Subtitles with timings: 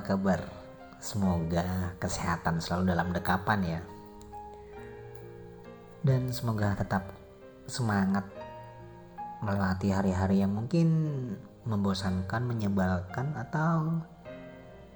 [0.00, 0.40] kabar?
[0.96, 3.80] Semoga kesehatan selalu dalam dekapan ya.
[6.00, 7.04] Dan semoga tetap
[7.68, 8.24] semangat
[9.44, 10.88] melewati hari-hari yang mungkin
[11.68, 14.00] membosankan, menyebalkan atau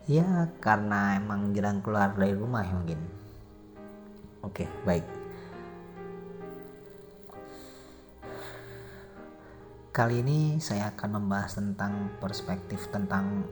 [0.09, 3.01] ya karena emang jarang keluar dari rumah ya mungkin.
[4.41, 5.18] Oke, baik.
[9.89, 13.49] Kali ini saya akan membahas tentang perspektif tentang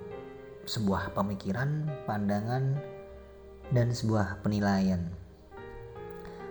[0.68, 2.76] sebuah pemikiran, pandangan,
[3.72, 5.00] dan sebuah penilaian.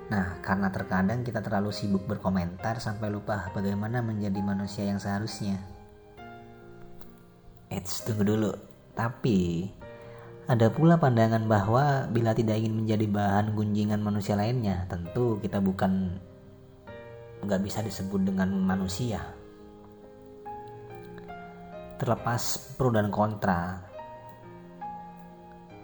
[0.09, 5.61] Nah, karena terkadang kita terlalu sibuk berkomentar sampai lupa bagaimana menjadi manusia yang seharusnya.
[7.69, 8.51] Eits, tunggu dulu.
[8.93, 9.69] Tapi,
[10.45, 16.21] ada pula pandangan bahwa bila tidak ingin menjadi bahan gunjingan manusia lainnya, tentu kita bukan
[17.45, 19.44] nggak bisa disebut dengan manusia.
[21.95, 23.79] Terlepas pro dan kontra,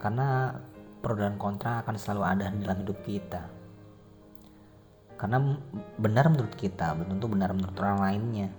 [0.01, 0.57] karena
[0.97, 3.41] pro dan kontra akan selalu ada dalam hidup kita.
[5.13, 5.37] Karena
[6.01, 8.49] benar menurut kita belum tentu benar menurut orang lainnya.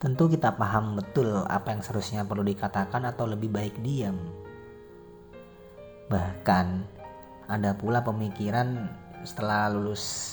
[0.00, 4.16] Tentu kita paham betul apa yang seharusnya perlu dikatakan atau lebih baik diam.
[6.08, 6.66] Bahkan
[7.52, 8.88] ada pula pemikiran
[9.28, 10.31] setelah lulus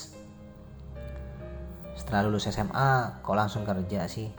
[2.09, 4.33] setelah lulus SMA kok langsung kerja sih?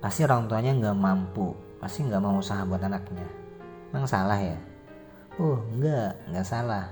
[0.00, 3.28] Pasti orang tuanya nggak mampu pasti nggak mau usaha buat anaknya.
[3.92, 4.56] Emang salah ya?
[5.36, 6.88] Oh enggak nggak salah.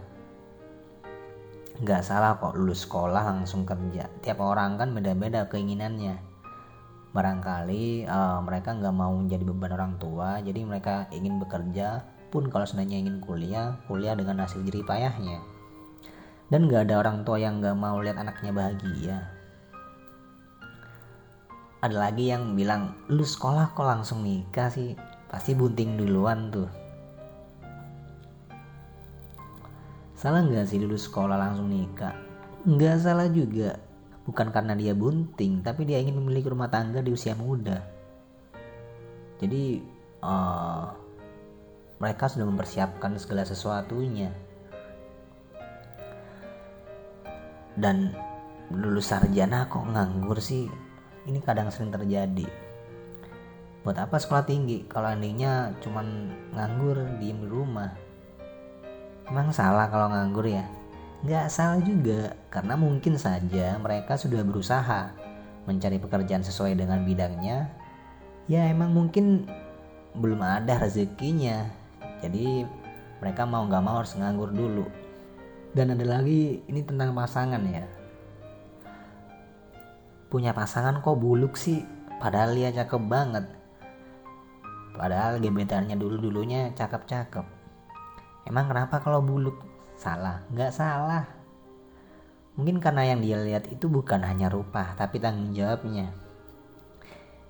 [1.81, 4.05] Nggak salah kok lulus sekolah langsung kerja.
[4.21, 6.21] Tiap orang kan beda-beda keinginannya.
[7.17, 12.05] Barangkali uh, mereka nggak mau menjadi beban orang tua jadi mereka ingin bekerja.
[12.29, 15.41] Pun kalau seandainya ingin kuliah kuliah dengan hasil jerih payahnya.
[16.53, 19.34] Dan nggak ada orang tua yang nggak mau lihat anaknya bahagia
[21.85, 24.97] ada lagi yang bilang lu sekolah kok langsung nikah sih?
[25.29, 26.65] Pasti bunting duluan tuh.
[30.17, 32.17] Salah nggak sih lulus sekolah langsung nikah?
[32.65, 33.77] Nggak salah juga.
[34.25, 37.85] Bukan karena dia bunting tapi dia ingin memiliki rumah tangga di usia muda.
[39.37, 39.85] Jadi
[40.25, 40.89] uh,
[42.01, 44.33] mereka sudah mempersiapkan segala sesuatunya.
[47.77, 48.17] Dan
[48.73, 50.65] lulus sarjana kok nganggur sih
[51.25, 52.47] ini kadang sering terjadi.
[53.85, 54.85] Buat apa sekolah tinggi?
[54.89, 57.93] Kalau andainya cuman nganggur diem di rumah.
[59.29, 60.65] Emang salah kalau nganggur ya?
[61.25, 65.13] Nggak salah juga karena mungkin saja mereka sudah berusaha
[65.65, 67.73] mencari pekerjaan sesuai dengan bidangnya.
[68.45, 69.49] Ya emang mungkin
[70.17, 71.65] belum ada rezekinya.
[72.21, 72.65] Jadi
[73.21, 74.85] mereka mau nggak mau harus nganggur dulu.
[75.73, 78.04] Dan ada lagi ini tentang pasangan ya
[80.35, 81.87] punya pasangan kok buluk sih.
[82.19, 83.47] Padahal dia cakep banget.
[84.99, 87.47] Padahal gebetannya dulu dulunya cakep cakep
[88.49, 89.57] emang kenapa kalau buluk?
[89.97, 90.45] Salah.
[90.53, 91.25] Nggak salah.
[92.55, 96.15] Mungkin karena yang dia lihat itu bukan hanya rupa tapi tanggung jawabnya.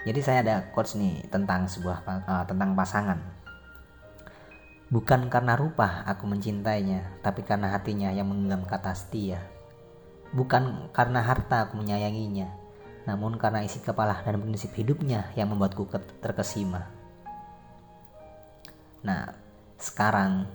[0.05, 3.21] Jadi saya ada quotes nih tentang sebuah uh, tentang pasangan.
[4.89, 9.45] Bukan karena rupa aku mencintainya tapi karena hatinya yang menggenggam kata setia.
[10.33, 12.64] Bukan karena harta aku menyayanginya
[13.05, 15.85] namun karena isi kepala dan prinsip hidupnya yang membuatku
[16.25, 16.89] terkesima.
[19.05, 19.29] Nah,
[19.77, 20.49] sekarang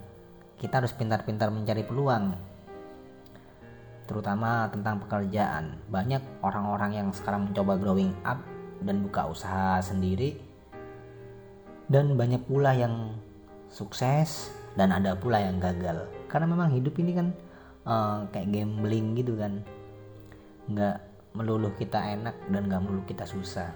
[0.58, 2.34] kita harus pintar-pintar mencari peluang,
[4.10, 5.78] terutama tentang pekerjaan.
[5.86, 8.42] Banyak orang-orang yang sekarang mencoba growing up
[8.82, 10.34] dan buka usaha sendiri,
[11.86, 13.14] dan banyak pula yang
[13.70, 16.10] sukses dan ada pula yang gagal.
[16.26, 17.28] Karena memang hidup ini kan
[17.86, 19.62] uh, kayak gambling gitu kan,
[20.66, 23.70] nggak meluluh kita enak dan gak meluluh kita susah.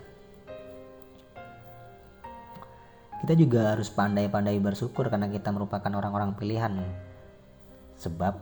[3.25, 6.77] Kita juga harus pandai-pandai bersyukur karena kita merupakan orang-orang pilihan.
[7.97, 8.37] Sebab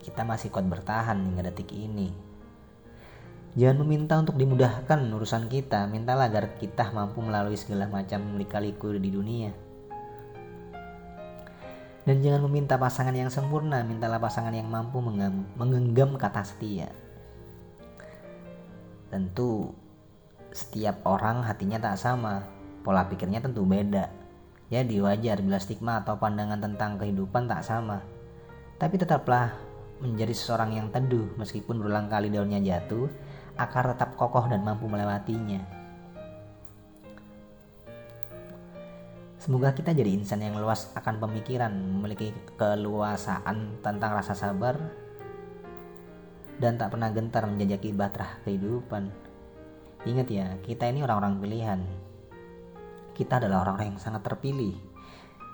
[0.00, 2.08] kita masih kuat bertahan hingga detik ini.
[3.52, 9.12] Jangan meminta untuk dimudahkan urusan kita, mintalah agar kita mampu melalui segala macam lika-liku di
[9.12, 9.52] dunia.
[12.08, 15.04] Dan jangan meminta pasangan yang sempurna, mintalah pasangan yang mampu
[15.54, 16.88] menggenggam kata setia.
[19.12, 19.76] Tentu
[20.56, 22.48] setiap orang hatinya tak sama,
[22.80, 24.08] pola pikirnya tentu beda.
[24.72, 28.00] Jadi wajar bila stigma atau pandangan tentang kehidupan tak sama.
[28.80, 29.52] Tapi tetaplah
[30.00, 33.04] menjadi seseorang yang teduh meskipun berulang kali daunnya jatuh,
[33.60, 35.60] akar tetap kokoh dan mampu melewatinya.
[39.36, 44.78] Semoga kita jadi insan yang luas akan pemikiran, memiliki keluasaan tentang rasa sabar,
[46.60, 49.08] dan tak pernah gentar menjajaki batrah kehidupan.
[50.02, 51.80] Ingat ya, kita ini orang-orang pilihan.
[53.12, 54.72] kita adalah orang-orang yang sangat terpilih.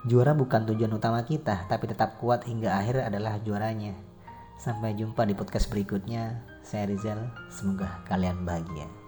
[0.07, 3.99] Juara bukan tujuan utama kita, tapi tetap kuat hingga akhir adalah juaranya.
[4.55, 6.39] Sampai jumpa di podcast berikutnya.
[6.63, 9.08] Saya Rizal, semoga kalian bahagia.